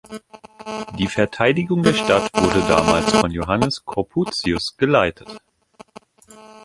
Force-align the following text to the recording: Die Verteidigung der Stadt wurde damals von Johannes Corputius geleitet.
Die 0.97 1.05
Verteidigung 1.05 1.83
der 1.83 1.93
Stadt 1.93 2.31
wurde 2.33 2.61
damals 2.61 3.11
von 3.11 3.29
Johannes 3.29 3.85
Corputius 3.85 4.75
geleitet. 4.75 5.27